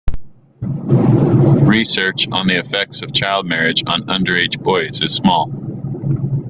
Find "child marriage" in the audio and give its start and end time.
3.13-3.83